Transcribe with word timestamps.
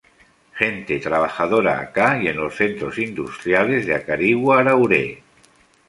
Gente 0.53 0.97
trabajadora 0.99 1.79
acá 1.79 2.17
y 2.19 2.27
en 2.27 2.37
los 2.37 2.55
centros 2.55 2.97
industriales 2.97 3.85
de 3.85 3.93
acarigua 3.93 4.61
araure. 4.61 5.21